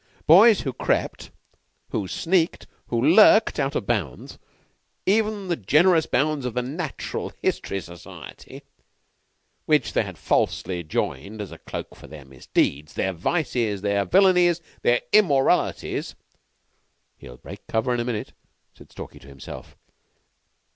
Boys 0.25 0.61
who 0.61 0.73
crept 0.73 1.29
who 1.89 2.07
sneaked 2.07 2.65
who 2.87 2.99
lurked 2.99 3.59
out 3.59 3.75
of 3.75 3.85
bounds, 3.85 4.39
even 5.05 5.47
the 5.47 5.55
generous 5.55 6.07
bounds 6.07 6.43
of 6.43 6.55
the 6.55 6.63
Natural 6.63 7.31
History 7.43 7.79
Society, 7.79 8.63
which 9.67 9.93
they 9.93 10.01
had 10.01 10.17
falsely 10.17 10.83
joined 10.83 11.39
as 11.39 11.51
a 11.51 11.59
cloak 11.59 11.95
for 11.95 12.07
their 12.07 12.25
misdeeds 12.25 12.95
their 12.95 13.13
vices 13.13 13.81
their 13.81 14.03
villainies 14.03 14.59
their 14.81 15.01
immoralities 15.13 16.15
"He'll 17.19 17.37
break 17.37 17.67
cover 17.67 17.93
in 17.93 17.99
a 17.99 18.03
minute," 18.03 18.33
said 18.73 18.89
Stalky 18.91 19.19
to 19.19 19.27
himself. 19.27 19.77